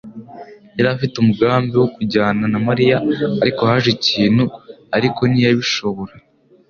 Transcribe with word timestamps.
yari 0.77 0.89
afite 0.95 1.15
umugambi 1.17 1.73
wo 1.81 1.87
kujyana 1.95 2.43
na 2.53 2.59
Mariya, 2.67 2.97
ariko 3.43 3.61
haje 3.69 3.89
ikintu 3.97 4.43
ariko 4.97 5.21
ntiyabishobora. 5.25 6.13